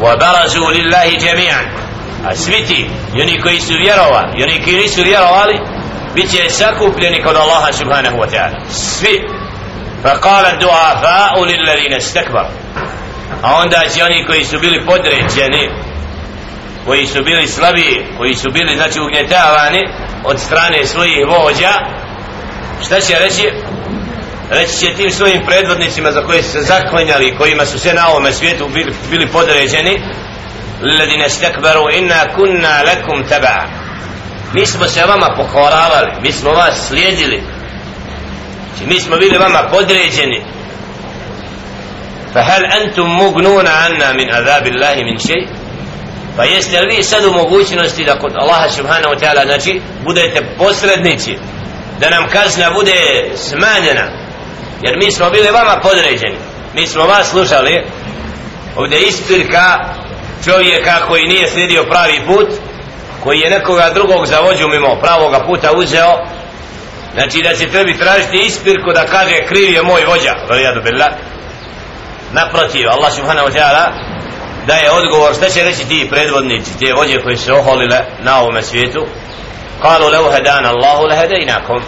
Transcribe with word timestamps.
وبرزوا 0.00 0.72
لله 0.72 1.16
جميعا 1.16 1.64
أسبتي 2.32 2.90
يوني 3.14 3.42
كويس 3.42 3.72
vjerovali 3.72 4.40
يوني 4.40 4.64
koji 4.64 4.76
nisu 4.76 5.02
vjerovali 5.02 5.60
bit 6.14 6.30
će 6.30 6.50
sakupljeni 6.50 7.22
kod 7.22 7.36
Allaha 7.36 7.72
subhanahu 7.72 8.16
wa 8.16 8.28
ta'ala 8.30 8.58
svi 8.70 9.20
فقال 10.04 10.44
الدعافاء 10.46 11.44
للذين 11.44 11.92
استكبروا 11.92 12.50
a 13.42 13.54
onda 13.62 13.80
će 13.94 14.04
oni 14.04 14.26
koji 14.26 14.44
su 14.44 14.58
bili 14.58 14.86
podređeni 14.86 15.70
koji 16.86 17.06
su 17.06 17.24
bili 17.24 17.46
slabi 17.48 18.06
koji 18.18 18.34
su 18.34 18.50
bili 18.50 18.76
znači 18.76 19.00
ugnjetavani 19.00 19.80
od 20.24 20.40
strane 20.40 20.86
svojih 20.86 21.18
vođa 21.28 21.72
šta 22.86 23.00
će 23.00 23.18
reći 23.18 23.52
reći 24.49 24.77
će 24.77 24.93
tim 24.93 25.11
svojim 25.11 25.45
predvodnicima 25.45 26.11
za 26.11 26.21
koje 26.21 26.43
su 26.43 26.51
se 26.51 26.61
zaklanjali 26.61 27.37
kojima 27.37 27.65
su 27.65 27.79
se 27.79 27.93
na 27.93 28.07
ovome 28.09 28.33
svijetu 28.33 28.67
bili, 28.73 28.93
bili 29.11 29.27
podređeni 29.27 30.01
ladine 30.99 31.29
stekbaru 31.29 31.89
inna 31.93 32.35
kunna 32.35 32.81
lakum 32.83 33.23
taba 33.29 33.63
mi 34.53 34.65
smo 34.65 34.87
se 34.87 35.05
vama 35.05 35.35
pokoravali 35.37 36.11
mi 36.21 36.31
smo 36.31 36.51
vas 36.51 36.87
slijedili 36.87 37.43
znači, 38.69 38.93
mi 38.93 38.99
smo 38.99 39.17
bili 39.17 39.37
vama 39.37 39.69
podređeni 39.71 40.43
فهل 42.33 42.65
أنتم 42.65 43.03
مغنون 43.03 43.67
عنا 43.67 44.11
من 44.13 44.31
عذاب 44.31 44.67
الله 44.67 44.95
من 44.95 45.17
شيء 45.17 45.47
pa 46.37 46.45
jeste 46.45 46.81
li 46.81 46.95
vi 46.95 47.03
sad 47.03 47.25
u 47.25 47.33
mogućnosti 47.33 48.05
da 48.05 48.19
kod 48.19 48.33
Allaha 48.35 48.69
subhanahu 48.69 49.13
wa 49.13 49.19
ta'ala 49.19 49.45
znači 49.45 49.81
budete 50.03 50.41
posrednici 50.57 51.37
da 51.99 52.09
nam 52.09 52.29
kazna 52.29 52.71
bude 52.71 53.29
smanjena 53.35 54.07
jer 54.82 54.96
mi 54.96 55.12
smo 55.12 55.30
bili 55.30 55.48
vama 55.50 55.80
podređeni. 55.82 56.38
Mi 56.74 56.86
smo 56.86 57.04
vas 57.04 57.30
slušali. 57.30 57.84
Ovdje 58.76 58.98
ispirka 58.98 59.94
čovjeka 60.44 61.06
koji 61.08 61.26
nije 61.26 61.48
slijedio 61.48 61.84
pravi 61.90 62.20
put 62.26 62.48
koji 63.22 63.40
je 63.40 63.50
nekoga 63.50 63.90
drugog 63.94 64.26
za 64.26 64.40
vođu 64.40 64.68
mimo 64.68 65.00
pravoga 65.02 65.44
puta 65.46 65.72
uzeo. 65.76 66.14
Znači 67.14 67.42
da 67.42 67.54
će 67.56 67.70
tebi 67.70 67.98
tražiti 67.98 68.46
ispirku 68.46 68.92
da 68.94 69.06
kaže 69.06 69.46
kriv 69.48 69.70
je 69.74 69.82
moj 69.82 70.04
vođa 70.04 70.34
valijadu 70.48 70.80
billah. 70.82 71.12
Naprotiv 72.32 72.88
Allah 72.90 73.12
subhanahu 73.12 73.48
wa 73.48 73.52
ta'ala 73.52 73.84
daje 74.66 74.90
odgovor 74.90 75.34
šta 75.34 75.50
će 75.50 75.64
reći 75.64 75.88
ti 75.88 76.08
predvodnici 76.10 76.78
te 76.78 76.92
vođe 76.96 77.22
koji 77.22 77.36
se 77.36 77.52
oholile 77.52 77.98
na 78.22 78.40
ovome 78.40 78.62
svijetu. 78.62 79.06
قالوا 79.82 80.10
لو 80.10 80.28
هدانا 80.28 80.70
Allahu 80.70 81.06
لهديناكم 81.06 81.80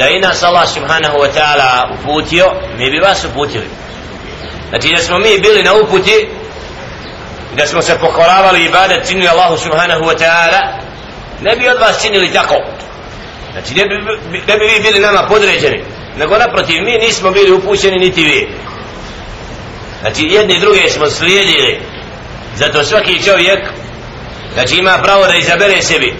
da 0.00 0.06
je 0.06 0.20
nas 0.20 0.42
Allah 0.42 0.68
subhanahu 0.68 1.16
wa 1.18 1.28
ta'ala 1.36 1.70
uputio 1.94 2.46
mi 2.78 2.90
bi 2.90 2.98
vas 2.98 3.24
uputili. 3.24 3.68
Znači 4.68 4.88
da 4.96 5.02
smo 5.02 5.18
mi 5.18 5.38
bili 5.38 5.62
na 5.62 5.72
uputi 5.74 6.28
da 7.56 7.66
smo 7.66 7.82
se 7.82 7.98
pokoravali 7.98 8.64
ibadat 8.64 9.08
činili 9.08 9.28
Allahu 9.28 9.56
subhanahu 9.56 10.04
wa 10.04 10.16
ta'ala 10.18 10.60
ne 11.40 11.56
bi 11.56 11.68
od 11.68 11.80
vas 11.80 12.02
činili 12.02 12.32
tako. 12.32 12.54
Znači 13.52 13.74
ne 13.74 13.84
bi, 13.86 13.94
ne 14.46 14.56
bi 14.58 14.64
vi 14.64 14.80
bili 14.82 15.00
nama 15.00 15.26
podređeni 15.28 15.84
nego 16.16 16.38
naprotiv 16.38 16.76
mi 16.84 16.98
nismo 16.98 17.30
bili 17.30 17.52
upućeni 17.52 17.98
niti 17.98 18.24
vi. 18.24 18.48
Znači 20.00 20.22
jedni 20.24 20.60
druge 20.60 20.90
smo 20.90 21.06
slijedili 21.06 21.80
zato 22.56 22.84
svaki 22.84 23.22
čovjek 23.24 23.60
znači 24.54 24.76
ima 24.76 24.98
pravo 25.02 25.26
da 25.26 25.34
izabere 25.34 25.82
sebi. 25.82 26.14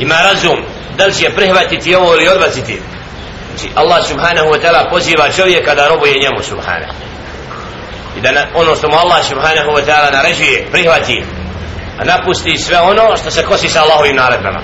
Ima 0.00 0.14
razum 0.14 0.73
da 0.96 1.06
li 1.06 1.14
će 1.14 1.30
prihvatiti 1.30 1.94
ovo 1.94 2.14
ili 2.14 2.28
odbaciti? 2.28 2.80
Znači 3.48 3.68
Allah 3.74 4.06
subhanahu 4.06 4.48
wa 4.48 4.60
ta'ala 4.62 4.90
poziva 4.90 5.30
čovjeka 5.36 5.74
da 5.74 5.88
robuje 5.88 6.12
njemu 6.12 6.42
subhanahu. 6.42 6.92
I 8.18 8.20
da 8.20 8.32
na, 8.32 8.46
ono 8.54 8.76
što 8.76 8.88
mu 8.88 8.96
Allah 8.96 9.24
subhanahu 9.24 9.70
wa 9.70 9.82
ta'ala 9.86 10.12
naređuje 10.12 10.66
prihvati. 10.72 11.24
A 11.98 12.04
napusti 12.04 12.58
sve 12.58 12.80
ono 12.80 13.16
što 13.16 13.30
se 13.30 13.42
kosi 13.42 13.68
sa 13.68 13.82
Allahovim 13.82 14.16
naredbama. 14.16 14.60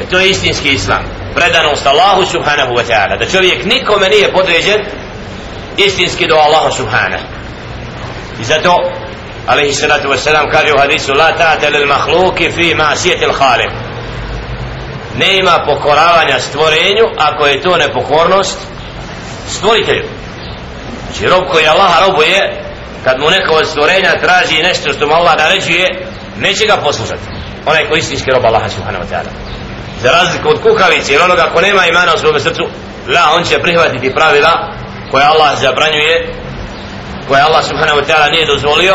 E 0.00 0.06
to 0.10 0.18
je 0.18 0.30
istinski 0.30 0.72
islam. 0.72 1.04
Predanost 1.34 1.86
Allahu 1.86 2.24
subhanahu 2.24 2.72
wa 2.72 2.84
ta'ala. 2.88 3.18
Da 3.18 3.26
čovjek 3.26 3.64
nikome 3.64 4.08
nije 4.08 4.32
podređen 4.32 4.80
istinski 5.76 6.26
do 6.26 6.34
Allaha 6.34 6.70
subhanahu. 6.70 7.24
I 8.40 8.44
zato 8.44 8.74
alaihi 9.46 9.72
salatu 9.72 10.08
wasalam 10.08 10.50
kaže 10.50 10.74
u 10.74 10.78
hadisu 10.78 11.14
la 11.14 11.32
ta'ate 11.38 11.70
lil 11.70 11.86
mahluki 11.86 12.50
fi 12.50 12.74
ma'sijeti 12.74 13.24
il 13.24 13.32
nema 15.20 15.32
ne 15.32 15.38
ima 15.38 15.64
pokoravanja 15.66 16.38
stvorenju 16.38 17.04
ako 17.18 17.46
je 17.46 17.60
to 17.60 17.76
nepokornost 17.76 18.58
stvoritelju. 19.48 20.04
Znači 21.04 21.26
rob 21.26 21.44
koji 21.52 21.66
Allaha 21.66 22.06
robuje 22.06 22.40
kad 23.04 23.20
mu 23.20 23.30
neko 23.30 23.54
od 23.54 23.66
stvorenja 23.68 24.20
traži 24.20 24.62
nešto 24.62 24.92
što 24.92 25.06
mu 25.06 25.14
Allah 25.14 25.34
naređuje 25.38 25.86
neće 26.38 26.66
ga 26.66 26.76
poslušati. 26.76 27.22
Onaj 27.66 27.88
koji 27.88 27.98
istinski 27.98 28.30
rob 28.30 28.44
Allaha 28.44 28.68
subhanahu 28.68 29.04
wa 29.04 29.08
ta'ala. 29.12 29.30
Za 30.02 30.10
razliku 30.10 30.48
od 30.48 30.62
kukavice 30.62 31.14
ili 31.14 31.22
onoga 31.22 31.50
ko 31.54 31.60
nema 31.60 31.86
imana 31.86 32.14
u 32.14 32.18
svome 32.18 32.40
srcu 32.40 32.62
la 33.08 33.24
on 33.36 33.44
će 33.44 33.58
prihvatiti 33.58 34.14
pravila 34.14 34.52
koje 35.10 35.24
Allah 35.24 35.58
zabranjuje 35.60 36.34
koje 37.28 37.42
Allah 37.42 37.64
subhanahu 37.64 37.98
wa 38.00 38.06
ta'ala 38.08 38.30
nije 38.30 38.46
dozvolio 38.46 38.94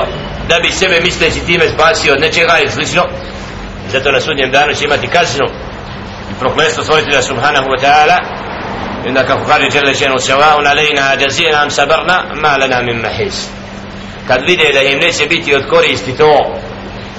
da 0.49 0.59
bi 0.59 0.71
sebe 0.71 0.99
misleći 1.01 1.45
time 1.45 1.69
spasio 1.69 2.13
od 2.13 2.21
nečega 2.21 2.59
i 2.59 2.69
slično. 2.69 3.03
Zato 3.91 4.11
na 4.11 4.19
sudnjem 4.19 4.51
danu 4.51 4.73
će 4.73 4.85
imati 4.85 5.07
kaznu 5.07 5.45
prokletstvo 6.39 6.83
stvoritelja 6.83 7.21
svojitelja 7.21 7.21
subhanahu 7.21 7.67
wa 7.67 7.79
ta'ala. 7.83 8.17
I 9.05 9.07
onda 9.07 9.23
kako 9.23 9.45
kaže 9.45 9.69
žele 9.69 9.93
ženu 9.93 10.19
sevaun 10.19 10.67
alejna 10.67 11.13
jazina 11.21 11.61
am 11.61 11.69
sabarna 11.69 12.23
ma 12.41 12.57
lana 12.57 12.81
min 12.81 13.01
mahis 13.01 13.47
kad 14.27 14.41
vide 14.47 14.73
da 14.73 14.81
im 14.81 14.99
neće 14.99 15.25
biti 15.25 15.55
od 15.55 15.69
koristi 15.69 16.17
to 16.17 16.55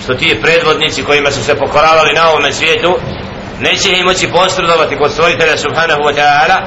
što 0.02 0.14
ti 0.14 0.38
predvodnici 0.42 1.04
kojima 1.04 1.30
su 1.30 1.44
se 1.44 1.54
pokoravali 1.54 2.12
na 2.12 2.30
ovome 2.30 2.52
svijetu 2.52 2.98
neće 3.60 3.92
im 3.92 4.04
moći 4.04 4.28
posredovati 4.28 4.96
kod 4.96 5.12
stvoritelja 5.12 5.56
subhanahu 5.56 6.00
wa 6.00 6.14
ta'ala 6.14 6.58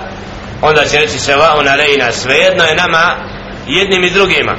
onda 0.61 0.85
će 0.85 0.97
reći 0.97 1.19
Sevaun 1.19 1.67
alejna 1.67 2.11
svejedno 2.11 2.63
je 2.63 2.75
nama 2.75 3.15
jednim 3.67 4.03
i 4.03 4.09
drugima. 4.09 4.55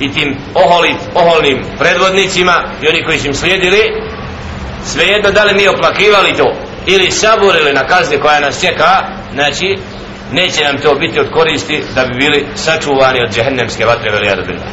I 0.00 0.12
tim 0.12 0.36
oholit, 0.54 0.96
oholnim 1.14 1.64
predvodnicima 1.78 2.64
i 2.82 2.88
oni 2.88 3.04
koji 3.04 3.18
su 3.18 3.26
im 3.26 3.34
slijedili 3.34 3.82
svejedno 4.84 5.30
da 5.30 5.44
li 5.44 5.54
mi 5.54 5.68
oplakivali 5.68 6.36
to 6.36 6.65
ili 6.86 7.10
saburili 7.10 7.72
na 7.72 7.86
kazni 7.86 8.18
koja 8.18 8.40
nas 8.40 8.60
čeka 8.60 8.90
znači 9.32 9.78
neće 10.32 10.64
nam 10.64 10.78
to 10.82 10.94
biti 10.94 11.20
od 11.20 11.30
koristi 11.30 11.84
da 11.94 12.04
bi 12.04 12.14
bili 12.14 12.46
sačuvani 12.54 13.20
od 13.22 13.34
džehennemske 13.34 13.84
vatre 13.84 14.10
velijadu 14.10 14.42
billah 14.46 14.68